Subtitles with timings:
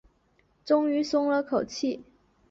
[0.65, 2.03] 终于松了口气